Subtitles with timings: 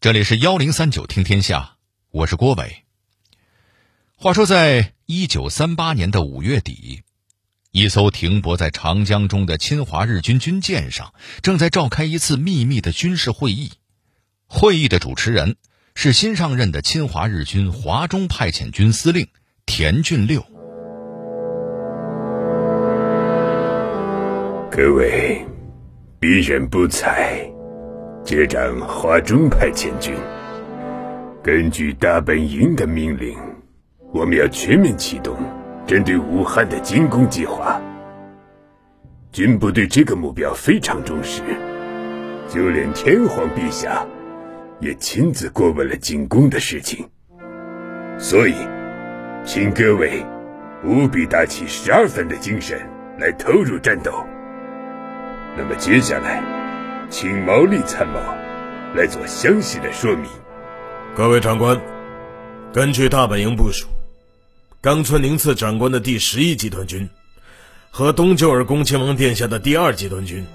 [0.00, 1.72] 这里是幺零三九听天下，
[2.12, 2.84] 我是郭伟。
[4.14, 7.02] 话说，在一九三八年的五月底，
[7.72, 13.72] 一艘停泊在长江中的侵华日军军舰上，正在召开一次秘密的军事会议。
[14.46, 15.56] 会议的主持人
[15.96, 19.26] 是新上任的侵华日军华中派遣军司令
[19.66, 20.40] 田俊六。
[24.70, 25.44] 各位，
[26.20, 27.50] 鄙人不才，
[28.28, 30.14] 接掌华中派遣军。
[31.42, 33.34] 根据大本营的命令，
[34.12, 35.34] 我们要全面启动
[35.86, 37.80] 针对武汉的进攻计划。
[39.32, 41.40] 军部对这个目标非常重视，
[42.50, 44.04] 就连天皇陛下。
[44.78, 47.08] 也亲自过问了进攻的事情，
[48.18, 48.54] 所以，
[49.42, 50.22] 请各位
[50.84, 52.78] 务必打起十二分的精神
[53.18, 54.12] 来投入战斗。
[55.56, 56.42] 那么接下来，
[57.10, 58.18] 请毛利参谋
[58.94, 60.26] 来做详细的说明。
[61.16, 61.80] 各位长官，
[62.72, 63.88] 根据大本营部署，
[64.80, 67.08] 冈村宁次长官的第十一集团军
[67.90, 70.46] 和东久尔恭亲王殿下的第二集团军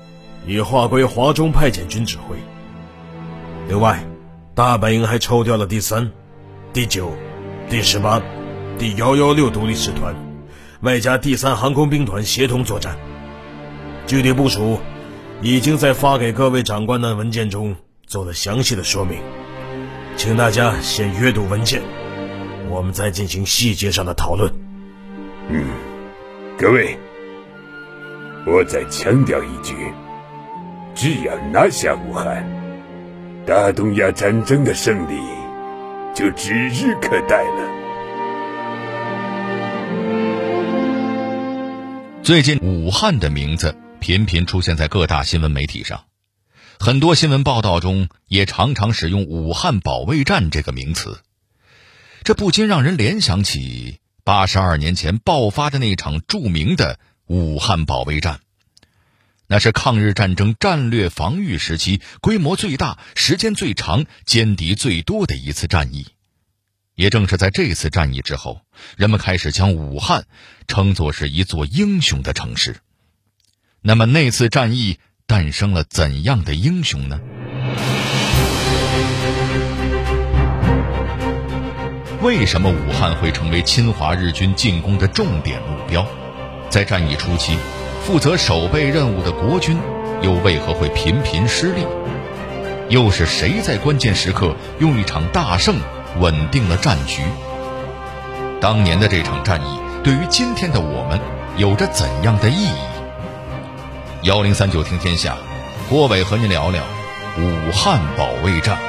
[0.45, 2.35] 已划归华中派遣军指挥。
[3.67, 4.03] 另外。
[4.55, 6.11] 大本营还抽调了第三、
[6.73, 7.11] 第九、
[7.71, 8.21] 第十八、
[8.77, 10.13] 第幺幺六独立师团，
[10.81, 12.95] 外加第三航空兵团协同作战。
[14.05, 14.79] 具体部署
[15.43, 17.75] 已经在发给各位长官的文件中
[18.07, 19.19] 做了详细的说明，
[20.15, 21.81] 请大家先阅读文件，
[22.69, 24.49] 我们再进行细节上的讨论。
[25.49, 25.65] 嗯，
[26.57, 26.97] 各位，
[28.47, 29.75] 我再强调一句：
[30.95, 32.49] 只要拿下武汉。
[33.45, 35.19] 大东亚战争的胜利
[36.15, 37.69] 就指日可待了。
[42.21, 46.07] 最近，武汉的名字频频出现在各大新闻媒体上，
[46.77, 51.21] 很多新闻报道中也常常使用“武汉保卫战”这个名词，
[52.25, 58.41] 这不禁让人联想起八十二年前爆发的那场著名的武汉保卫战。
[59.47, 66.07] 那是抗日战争战略防御时期规模最大、时间最长、歼敌最多的一次战役。
[66.95, 68.59] 也正是在这次战役之后，
[68.97, 70.25] 人们开始将武汉
[70.67, 72.81] 称作是一座英雄的城市。
[73.85, 77.19] 那么，那次战役诞生了怎样的英雄呢？
[82.21, 86.07] 为什么武汉会成为侵华日军进攻的重点目标？
[86.69, 87.57] 在战役初期。
[88.05, 89.77] 负责守备任务的国军，
[90.21, 91.85] 又为何会频频失利？
[92.87, 95.75] 又是谁在关键时刻用一场大胜
[96.19, 97.21] 稳定了战局？
[98.61, 101.19] 当年的这场战役对于今天的我们
[101.57, 102.92] 有着怎样的意义？
[104.23, 105.37] 幺零三九听天下，
[105.89, 106.81] 郭伟和您聊聊
[107.37, 108.79] 武汉保卫战。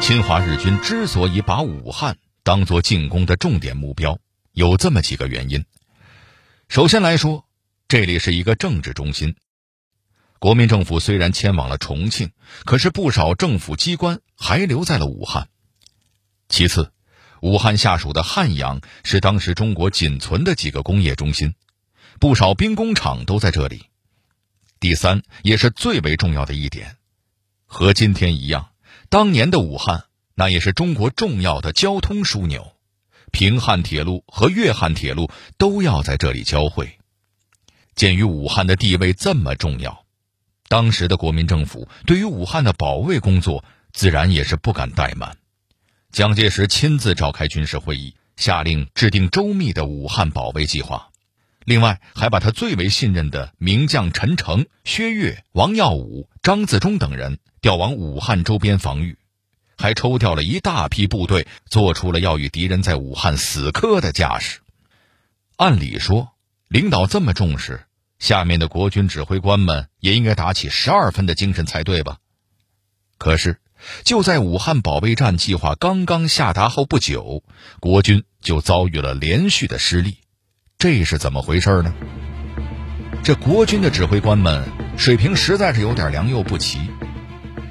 [0.00, 4.20] 侵华日军之所以把武汉当作进攻的重点目标，
[4.52, 5.64] 有这么几个原因。
[6.68, 7.44] 首先来说，
[7.88, 9.34] 这里是一个政治中心。
[10.38, 12.30] 国民政府虽然迁往了重庆，
[12.64, 15.48] 可是不少政府机关还留在了武汉。
[16.48, 16.92] 其次，
[17.40, 21.54] 武汉下属的汉阳是当时中国仅存的几个工业中心，
[22.20, 23.86] 不少兵工厂都在这里。
[24.78, 26.96] 第三，也是最为重要的一点，
[27.66, 28.70] 和今天一样。
[29.08, 32.76] 当年的武汉，那也是中国重要的交通枢纽，
[33.32, 36.98] 平汉铁路和粤汉铁路都要在这里交汇。
[37.94, 40.04] 鉴于武汉的地位这么重要，
[40.68, 45.38] 当时的国民政府对于武汉的保卫工作自然也是不敢怠慢。
[46.12, 51.10] 蒋介石亲自召开军事会议，下令制定周密的武汉保卫计划，
[51.64, 57.38] 另外还把他最为信任的名将陈诚、薛岳、王耀武、张自忠等人。
[57.62, 59.18] 调往武汉周边防御，
[59.76, 64.60] 还抽调了一大批部队，做出了要与敌人在武汉死磕的架势。
[65.56, 66.32] 按理说，
[66.68, 67.86] 领导这么重视，
[68.20, 72.18] 下面的国军指挥官们也应该打起十二分的精神才对吧？
[73.18, 73.58] 可是，
[74.04, 77.42] 就在武汉保卫战计划刚刚下达后不久，
[77.80, 80.18] 国军就遭遇了连续的失利，
[80.78, 81.94] 这是怎么回事呢？
[83.22, 84.64] 这国军的指挥官们
[84.96, 86.78] 水平实在是有点良莠不齐。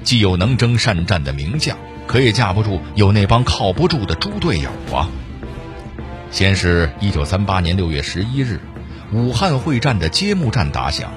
[0.02, 1.76] 既有能征善战的名将，
[2.06, 5.08] 可也架不住有那帮靠不住的猪队友啊！
[6.30, 8.60] 先是一九三八年六月十一日，
[9.12, 11.12] 武汉会战的揭幕战打响，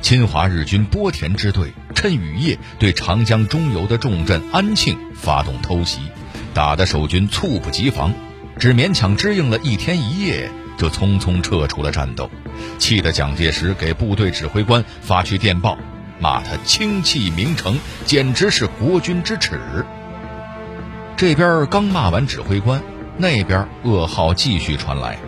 [0.00, 6.00] 侵华日军波田支队趁雨夜对长江中游的重镇安庆发动偷袭，
[6.54, 8.12] 打得守军猝不及防，
[8.58, 12.30] 只勉强支应了一天一夜，就匆匆撤出了战斗，
[12.78, 15.78] 气得蒋介石给部队指挥官发去电报，
[16.18, 19.60] 骂他轻弃名城，简直是国军之耻。
[21.16, 22.82] 这边刚骂完指挥官，
[23.18, 25.18] 那边噩耗继续传来，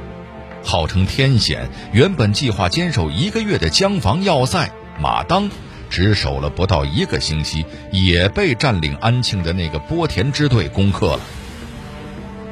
[0.65, 4.71] 号称天险，原本计划坚守一个月的江防要塞
[5.01, 5.51] 马当，
[5.91, 11.21] 只守了不到一个星期，也被占领安庆的那个波田支队攻克了。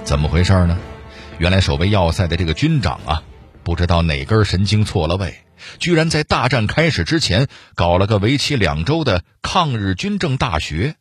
[0.04, 0.78] 怎么回事呢？
[1.38, 3.22] 原来守卫要塞的这个军长啊，
[3.62, 5.34] 不知道哪根神经错了位，
[5.78, 10.96] 居然在大战开始之前搞了个为期两周的抗日军政大学。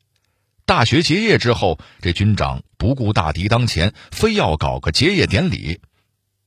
[0.66, 5.82] 大学结业之后，这军长不顾大敌当前，非要搞个结业典礼。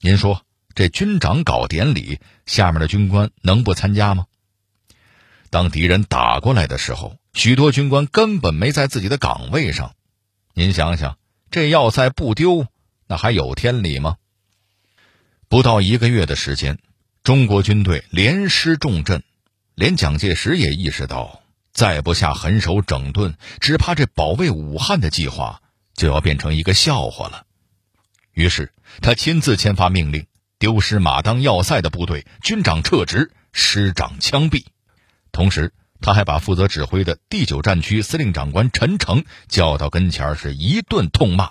[0.00, 0.42] 您说
[0.74, 4.26] 这军长搞典礼，下面的军官能不参加吗？
[5.50, 9.94] 当敌人打过来的时候，许多军官根本没在自己的岗位上。
[10.54, 11.18] 您想想，
[11.50, 12.66] 这要塞不丢？
[13.06, 14.16] 那还有天理吗？
[15.48, 16.78] 不到一个月的时间，
[17.22, 19.22] 中国军队连失重镇，
[19.74, 21.42] 连蒋介石也意识到，
[21.72, 25.60] 再不下狠手整顿，只怕这保卫武汉的计划
[25.94, 27.44] 就要变成一个笑话了。
[28.32, 28.72] 于是，
[29.02, 30.26] 他亲自签发命令，
[30.62, 34.66] 丢失马当要塞的部队军长撤职，师长枪毙。
[35.32, 41.50] 同时，他还把负责指挥的第九战区司令长官陈诚叫到跟前，是一顿痛骂：“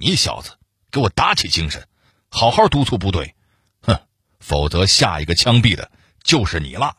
[0.00, 0.52] 你小子！”
[0.90, 1.86] 给我打起精神，
[2.30, 3.34] 好好督促部队，
[3.82, 4.00] 哼，
[4.40, 5.90] 否则下一个枪毙的
[6.24, 6.96] 就是你了。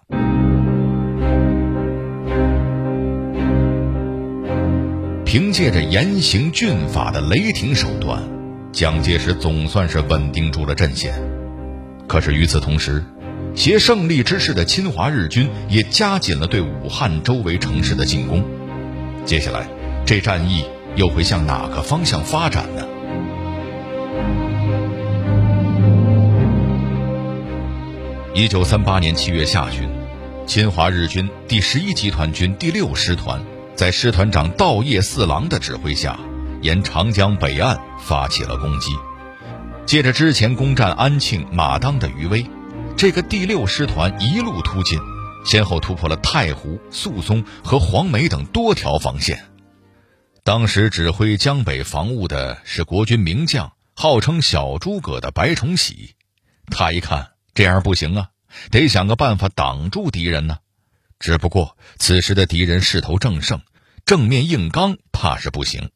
[5.25, 8.21] 凭借着严刑峻法的雷霆手段，
[8.73, 11.13] 蒋介石总算是稳定住了阵线。
[12.07, 13.03] 可是与此同时，
[13.53, 18.43] 携胜利之势的侵华日军也加紧了对武汉周围城市的进攻。
[19.25, 19.67] 接下来，
[20.07, 20.65] 这战役
[20.95, 22.87] 又会向哪个方向发展呢？
[28.33, 29.87] 一九三八年七月下旬，
[30.47, 33.39] 侵华日军第十一集团军第六师团
[33.75, 36.19] 在师团长稻叶四郎的指挥下，
[36.63, 38.91] 沿长江北岸发起了攻击。
[39.85, 42.43] 借着之前攻占安庆、马当的余威，
[42.97, 44.97] 这个第六师团一路突进，
[45.45, 49.45] 先后突破了太湖、宿松和黄梅等多条防线。
[50.43, 56.15] 当时指挥江北防务的是国军名将，号称“小诸葛”的白崇禧。
[56.71, 57.29] 他一看。
[57.55, 58.29] 这样不行啊，
[58.71, 60.57] 得想个办法挡住敌人呢。
[61.19, 63.61] 只不过此时的敌人势头正盛，
[64.05, 65.91] 正面硬刚怕是不行。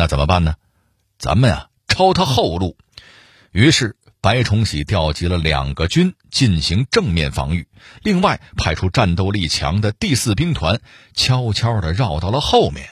[0.00, 0.54] 那怎么办呢？
[1.18, 2.78] 咱们啊抄他后路。
[3.52, 7.68] 于是白崇禧调集了两个军进行正面防御，
[8.02, 10.80] 另外派出战斗力强的第四兵团，
[11.12, 12.88] 悄悄地绕到了后面，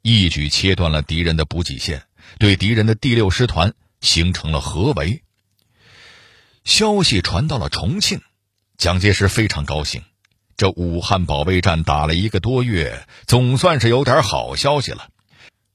[0.00, 2.04] 一举切断了敌人的补给线，
[2.38, 5.22] 对敌人的第六师团形成了合围。
[6.64, 8.22] 消息传到了重庆，
[8.78, 10.02] 蒋介石非常高兴。
[10.56, 15.08] 这武汉保卫战打了一个多月，总算是有点好消息了。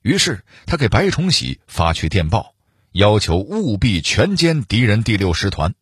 [0.01, 2.53] 于是他给白崇禧发去电报，
[2.91, 5.73] 要求务必全歼敌人第六师团。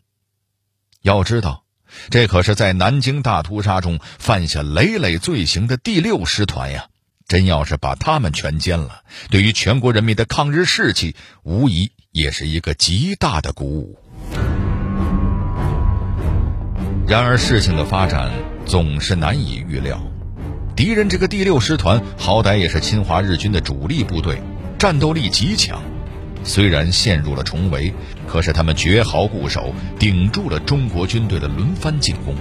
[1.01, 1.63] 要知道，
[2.09, 6.87] 这可是在南京大屠杀中犯下累累罪行的第六师团呀！
[7.27, 13.99] 真要是把他们全歼了，对于全国人民的抗日士气，无疑也是一个极大的鼓舞。
[17.07, 18.31] 然而，事情的发展
[18.65, 20.01] 总是难以预料。
[20.79, 24.41] 敌人这个第六师团，好歹也是侵华日军的主力部队，
[24.77, 25.81] 战斗力极强。
[26.45, 27.93] 虽然陷入了重围，
[28.25, 32.33] 可是他们绝壕固守，顶住了中国军队的轮番进攻。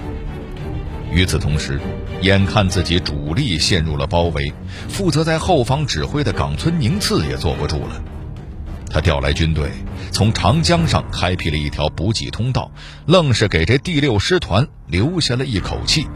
[1.11, 1.81] 与此同时，
[2.21, 4.53] 眼看自己主力陷入了包围，
[4.87, 8.01] 负责在后方指挥的冈村宁次也坐不住了。
[8.89, 9.69] 他调来军队，
[10.13, 12.71] 从长江上开辟了一条补给通道，
[13.05, 16.07] 愣是给这第六师团留下了一口气。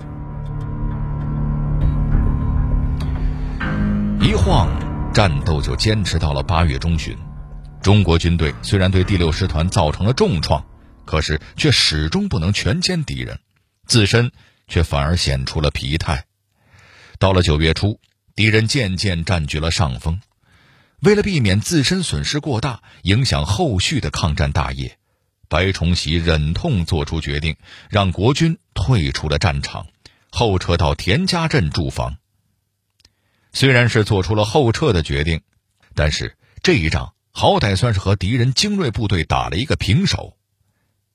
[4.26, 4.70] 一晃，
[5.14, 7.14] 战斗就坚持到了八月中旬。
[7.82, 10.66] 中国军队虽然对第六师团造成了重创，
[11.04, 13.38] 可是却始终不能全歼敌人，
[13.86, 14.32] 自身
[14.70, 16.24] 却反而显出了疲态。
[17.20, 18.00] 到了九月初，
[18.34, 20.22] 敌人渐渐占据了上风。
[21.02, 24.98] 为了避免自身损失过大，影响后续的抗战大业，
[25.50, 27.58] 白崇禧忍痛做出决定，
[27.90, 29.86] 让国军退出了战场，
[30.32, 32.16] 后撤到田家镇驻防。
[33.54, 35.42] 虽然是做出了后撤的决定，
[35.94, 40.38] 但是这一仗好歹算是和敌人精锐部队打了一个平手。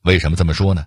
[0.03, 0.87] 为什么这么说呢？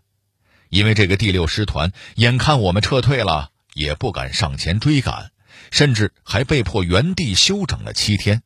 [0.69, 5.31] 因为这个第六师团眼看我们撤退了，也不敢上前追赶，
[5.69, 8.41] 甚至还被迫原地休整了七天。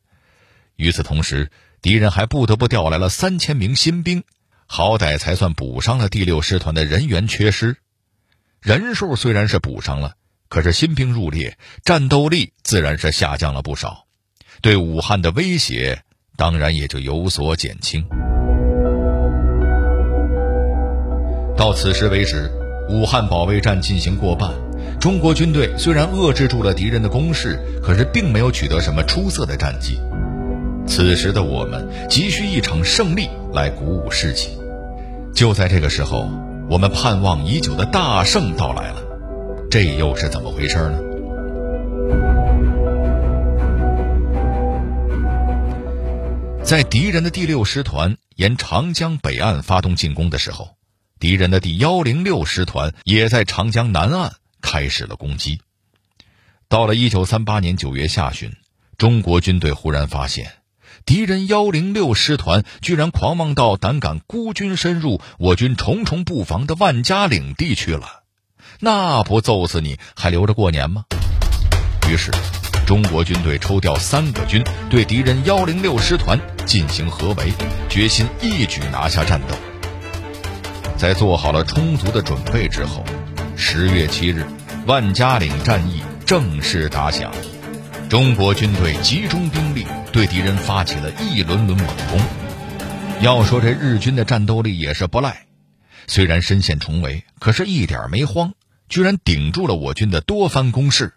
[0.75, 1.51] 与此同时，
[1.83, 4.23] 敌人还不得不调来了三千名新兵，
[4.65, 7.77] 好歹才算补上了第六师团的人员缺失。
[8.59, 10.15] 人数虽然是补上了，
[10.47, 14.05] 可是新兵入列，战斗力自然是下降了不少，
[14.61, 16.01] 对武汉的威胁
[16.37, 18.05] 当然也就有所减轻。
[21.57, 22.51] 到此时为止，
[22.89, 24.53] 武汉保卫战进行过半，
[24.99, 29.99] 中国军队虽然遏制住了敌人的攻势，可是并没有取得什么出色的战绩。
[30.87, 34.55] 此时的我们急需一场胜利来鼓舞士气。
[35.33, 36.29] 就在这个时候，
[36.69, 39.01] 我们盼望已久的大胜到来了，
[39.69, 40.99] 这又是怎么回事呢？
[46.63, 50.75] 在敌人的第六师团沿长江北岸发动进攻的时候。
[51.17, 55.61] 敌人的第幺零六师团也在长江南岸开始了攻击。
[56.67, 58.51] 到了一九三八年九月下旬，
[58.97, 60.51] 中国军队忽然发现，
[61.05, 68.24] 敌人幺零六师团居然狂妄到胆敢孤军深入我军重重布防的万家岭地区了，
[68.79, 71.05] 那不揍死你还留着过年吗？
[72.09, 72.31] 于是，
[72.85, 77.51] 中国军队抽调三个军对敌人幺零六师团进行合围，
[77.89, 79.55] 决心一举拿下战斗。
[80.97, 83.03] 在做好了充足的准备之后，
[83.55, 84.45] 十月七日，
[84.85, 87.31] 万家岭战役正式打响。
[88.07, 92.21] 中国军队集中兵力，对敌人发起了一轮轮猛攻。
[93.19, 95.47] 要说这日军的战斗力也是不赖，
[96.05, 98.53] 虽然身陷重围，可是一点没慌，
[98.95, 101.15] 居然顶住了我军的多番攻势。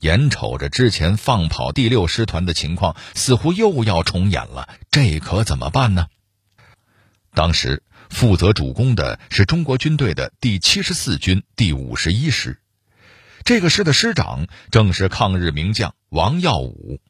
[0.00, 6.08] 眼瞅着之前放跑第六师团的情况似乎又要重演了，这可怎么办呢？
[7.32, 7.82] 当时。
[8.10, 12.58] 负责主攻的是中国军队的第七十四军第五十一师，
[13.44, 17.00] 这个师的师长正是抗日名将王耀武。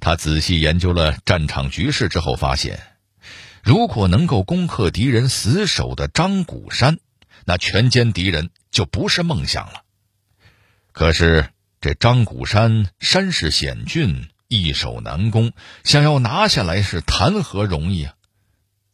[0.00, 2.82] 他仔细研究了战场局势之后发现，
[3.62, 6.98] 如果能够攻克敌人死守的张古山，
[7.48, 9.84] 那全歼敌人就不是梦想了。
[10.90, 11.48] 可是
[11.80, 15.52] 这张古山山势险峻，易守难攻，
[15.84, 18.14] 想要拿下来是谈何容易啊！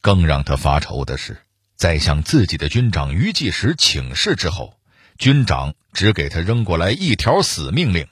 [0.02, 1.38] 更让他发愁的是，
[1.76, 4.78] 在向自己的军长于继时请示之后，
[5.16, 8.06] 军长只给他扔过来一条死命令：“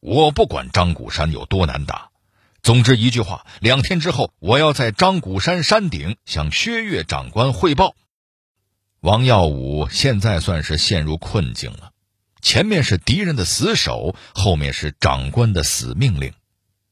[0.00, 2.10] 我不管张古山有多难打，
[2.62, 7.94] 总之一句话，两天之后我要在张古山山顶向薛岳长官汇报。”
[9.00, 11.92] 王耀武现在算是陷入困境了，
[12.42, 16.34] 前面是敌人的死守，后面是长官的死命令，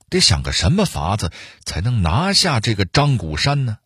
[0.09, 1.31] 得想个什么法子
[1.67, 3.77] 才能拿下这个张古山呢？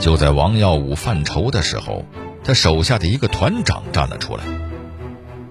[0.00, 2.04] 就在王耀武犯愁的时候，
[2.42, 4.42] 他手下的一个团长站了出来：“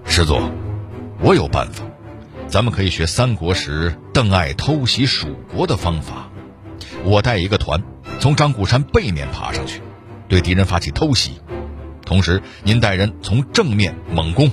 [0.04, 0.52] 师座，
[1.20, 1.86] 我有办法，
[2.48, 6.30] 咱们可以学三国时邓艾偷袭蜀国的方法。
[7.02, 7.82] 我带一个团
[8.20, 9.80] 从张古山背面爬上去，
[10.32, 11.32] 对敌人发起偷袭；
[12.06, 14.50] 同时您带人从正面猛攻，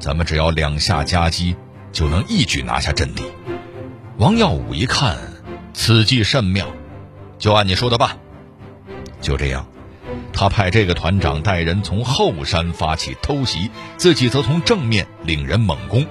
[0.00, 1.54] 咱们只要两下夹击，
[1.92, 3.22] 就能一举拿下阵地。”
[4.18, 5.16] 王耀武一看，
[5.72, 6.66] 此计甚妙，
[7.38, 8.18] 就按你说的办。
[9.20, 9.68] 就这样，
[10.32, 16.04] 他派这个团长带人从后山发起偷袭，自己则从正面领人猛攻。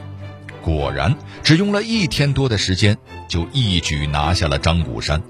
[0.61, 5.21] 果然，只用了一天多的时间，就一举拿下了张古山。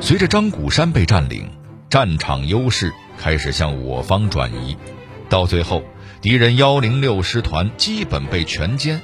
[0.00, 1.50] 随着张古山被占领，
[1.90, 4.76] 战场优势开始向我方转移。
[5.28, 5.82] 到最后，
[6.20, 9.00] 敌人幺零六师团基本被全歼，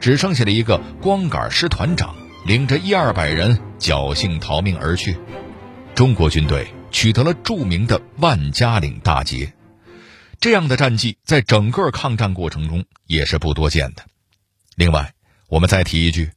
[0.00, 2.14] 只剩下了一个光杆师团长
[2.46, 5.16] 领着一二百人侥幸逃命而去。
[5.94, 6.66] 中国军队。
[6.92, 9.52] 取得了著名的万家岭大捷，
[10.40, 14.04] 这样的战绩在整个抗战过程中也是不多见的。
[14.76, 15.12] 另外，
[15.48, 16.30] 我们再提一句，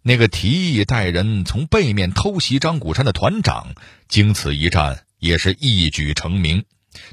[0.00, 3.74] 那个提议带人从背面偷袭张古山的团长，
[4.08, 6.64] 经此一战也是一举成名，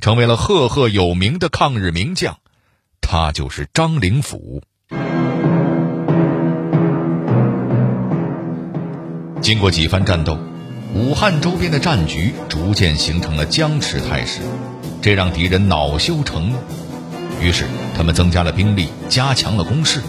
[0.02, 2.38] 成为了赫赫有名的抗日名将，
[3.02, 4.64] 他就是张灵甫。
[9.42, 10.38] 经过几番战斗。
[10.94, 14.40] 武汉周边的战局逐渐形成了僵持态势，
[15.02, 16.58] 这让敌人恼羞成怒，
[17.42, 17.66] 于是
[17.98, 20.02] 他们增加了兵力，加强了攻势。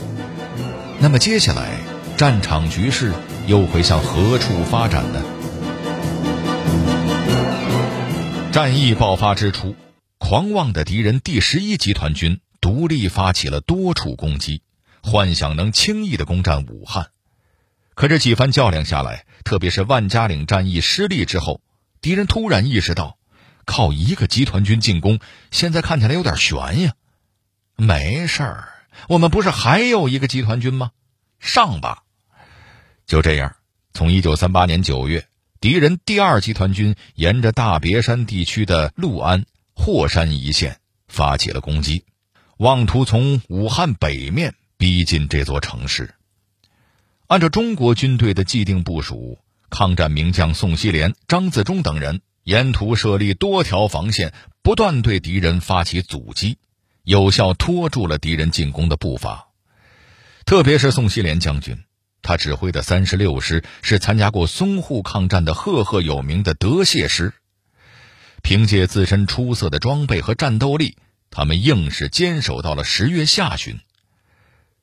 [1.00, 1.70] 那么接下来
[2.16, 3.12] 战场局势
[3.48, 5.20] 又会向何处发展呢？
[8.52, 9.76] 战役爆发之初，
[10.18, 14.62] 狂妄的敌人第十一集团军独立发起了多处攻击，
[15.02, 17.10] 幻想能轻易的攻占武汉。
[17.94, 21.60] 可这几番较量下来，特别是万家岭战役失利之后，
[22.00, 23.18] 敌人突然意识到，
[23.66, 25.18] 靠一个集团军进攻，
[25.50, 26.94] 现在看起来有点悬呀。
[27.76, 28.68] 没事儿，
[29.08, 30.92] 我们不是还有一个集团军吗？
[31.38, 32.04] 上吧！
[33.06, 33.54] 就这样，
[33.92, 35.26] 从一九三八年九月，
[35.66, 42.04] 敌人第二集团军沿着大别山地区的六安、霍山一线发起了攻击，
[42.56, 46.14] 妄图从武汉北面逼近这座城市。
[47.26, 54.32] 按照中国军队的既定部署，抗战名将宋希濂、张自忠等人沿途设立多条防线，
[54.62, 56.58] 不断对敌人发起阻击，
[57.02, 59.48] 有效拖住了敌人进攻的步伐。
[60.44, 61.82] 特别是宋希濂将军，
[62.22, 67.32] 他指挥的三十六师是参加过淞沪抗战的赫赫有名的德械师，
[68.42, 70.96] 凭借自身出色的装备和战斗力，
[71.30, 73.80] 他们硬是坚守到了十月下旬。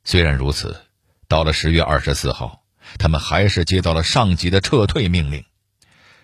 [0.04, 0.82] 虽然如此。
[1.30, 2.62] 到了十月二十四号，
[3.00, 5.46] 他们还是接到了上级的撤退命令。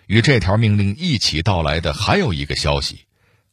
[0.06, 3.06] 与这条命令一起到来的还有一个消息：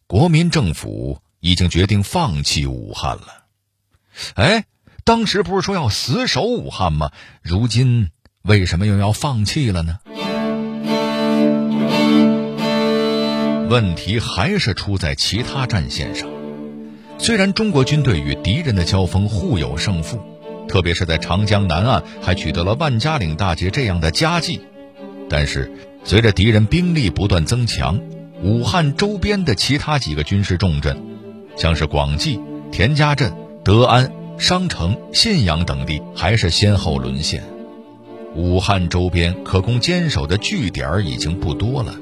[0.06, 3.46] 国民政府已经决定放弃武汉了。
[4.36, 4.66] 哎，
[5.08, 7.12] 当时不是说要死守武汉吗？
[7.42, 8.10] 如今
[8.42, 10.00] 为什么又要放弃了呢？
[13.70, 16.28] 问题还是出在其他战线上。
[17.18, 20.22] 虽然中国军队与敌人的交锋互有胜负。
[20.68, 24.60] 特别是在长江南岸，还取得了万家岭大捷这样的佳绩。
[25.30, 25.72] 但是，
[26.04, 28.02] 随着敌人兵力不断增强，
[28.44, 31.02] 武汉周边的其他几个军事重镇，
[31.56, 33.34] 像是广济、田家镇、
[33.64, 37.44] 德安、商城、信阳等地，还是先后沦陷。
[38.36, 41.96] 武汉周边可供坚守的据点已经不多了。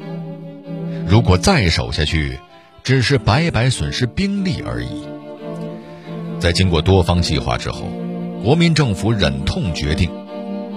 [1.07, 2.39] 如果再守下去，
[2.83, 5.07] 只是白白损失兵力而已。
[6.39, 7.87] 在经过多方计划之后。
[8.43, 10.07] 国民政府忍痛决定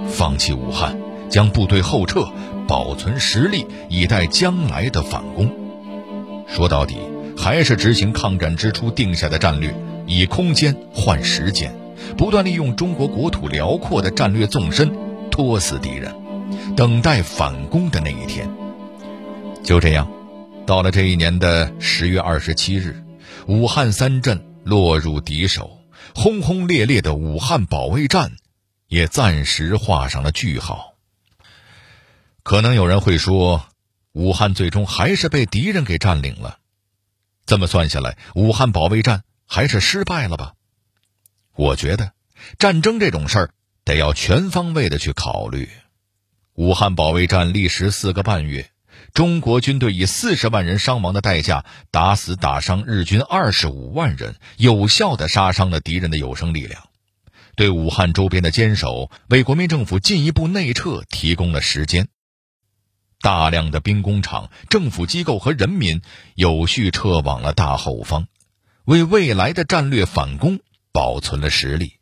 [0.09, 0.97] 放弃武汉，
[1.29, 2.27] 将部队后撤，
[2.67, 5.53] 保存实力，以待将来的反攻。
[6.47, 6.97] 说到底，
[7.37, 9.75] 还是执行抗战之初定下的战略，
[10.09, 11.73] 以空间换时间，
[12.17, 14.91] 不断利用中国国土辽阔的战略纵深，
[15.31, 16.15] 拖死敌人，
[16.75, 18.49] 等待反攻的那一天。
[19.63, 20.11] 就这样，
[20.67, 23.05] 到了这一年的十月二十七日，
[23.47, 25.79] 武汉三镇落入敌手。
[26.15, 28.33] 轰轰烈烈的武汉保卫战，
[28.87, 30.95] 也暂时画上了句号。
[32.43, 33.67] 可能有人会说，
[34.13, 36.59] 武汉最终还是被敌人给占领了。
[37.45, 40.53] 这么算下来，武汉保卫战还是失败了吧？
[41.57, 42.13] 我觉得，
[42.59, 43.51] 战争这种事儿
[43.83, 45.69] 得要全方位的去考虑。
[46.53, 48.71] 武汉保卫战历时四个半月。
[49.15, 56.89] 中国军队以四十万人伤亡的代价，打死打伤日军二十五万人，有效的杀伤了敌人的有生力量，
[57.57, 62.09] 对武汉周边的坚守，为国民政府进一步内撤提供了时间。
[63.21, 66.03] 大量的兵工厂、政府机构和人民
[66.35, 68.27] 有序撤往了大后方，
[68.89, 70.61] 为未来的战略反攻
[70.93, 71.99] 保存了实力。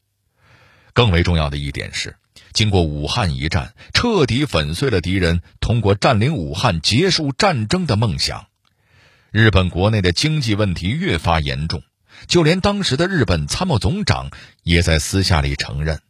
[0.92, 2.14] 更为重要的一点是。
[2.53, 8.46] 经过武汉一战，彻底粉碎了敌人通过占领武汉结束战争的梦想。
[9.33, 11.83] 日本国内的经济问题越发严重，
[12.29, 14.31] 就连当时的日本参谋总长
[14.62, 16.01] 也在私下里承认：“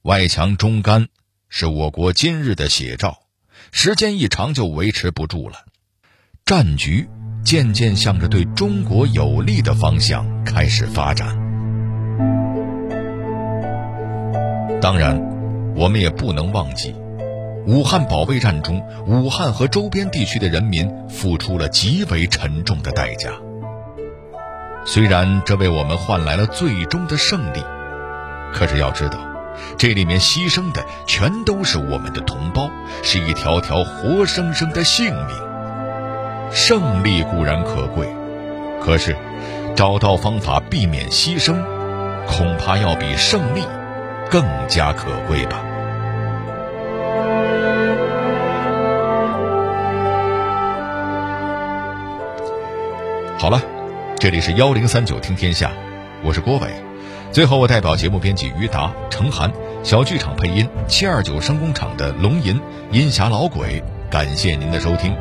[0.00, 1.08] 外强中干
[1.50, 3.18] 是我国今日的写照，
[3.70, 5.66] 时间一长就维持不住了。”
[6.46, 7.06] 战局
[7.44, 11.28] 渐渐向着对中国有利的方向开始发展。
[14.80, 15.32] 当然。
[15.76, 16.94] 我们也不能忘记，
[17.66, 23.30] 武汉保卫战中，武汉和周边地区的人民付出了极为沉重的代价。
[24.84, 27.60] 虽然这为我们换来了最终的胜利，
[28.52, 29.18] 可是要知道，
[29.76, 32.70] 这里面牺牲的全都是我们的同胞，
[33.02, 35.53] 是一条条活生生的性命。
[36.54, 38.06] 胜利固然可贵，
[38.80, 39.14] 可是
[39.74, 41.60] 找到方法避免牺牲，
[42.28, 43.62] 恐怕要比胜利。
[44.30, 45.62] 更加可贵吧。
[53.38, 53.60] 好了，
[54.18, 55.70] 这里是幺零三九听天下，
[56.24, 56.68] 我是郭伟。
[57.30, 65.14] 最后，我代表节目编辑于达、程涵，小剧场配音七二九声工厂的龙吟、音侠老鬼，感谢您的收听。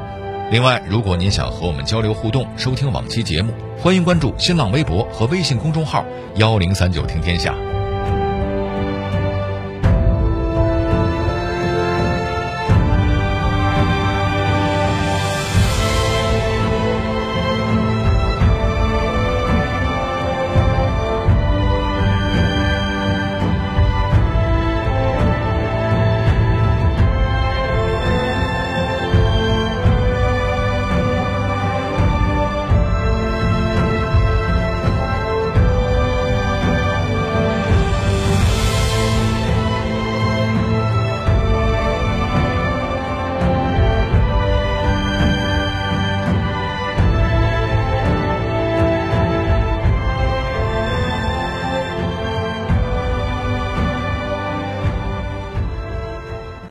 [0.54, 7.56] 另外，如果您想和我们交流互动、收听往期节目，欢迎关注新浪微博和微信公众号幺零三九听天下。